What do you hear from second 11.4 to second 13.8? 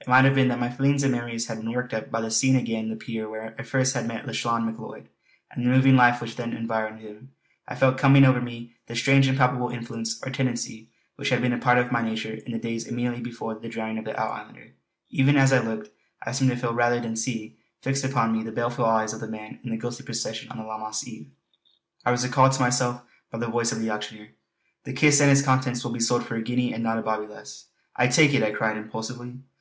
been a part of my nature in the days immediately before the